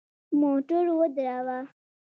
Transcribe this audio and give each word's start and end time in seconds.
موټر 0.39 0.83
ودروه! 0.99 1.59